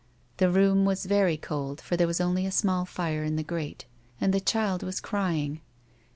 The 0.37 0.49
room 0.49 0.83
was 0.83 1.05
very 1.05 1.37
cold, 1.37 1.79
for 1.79 1.95
there 1.95 2.07
was 2.07 2.19
only 2.19 2.47
a 2.47 2.51
small 2.51 2.85
fire 2.85 3.17
A 3.17 3.17
WOMAN'S 3.17 3.17
LIFE. 3.17 3.25
10] 3.25 3.27
in 3.29 3.35
the 3.35 3.43
grate, 3.43 3.85
and 4.19 4.33
the 4.33 4.39
child 4.39 4.81
was 4.81 4.99
crying. 4.99 5.61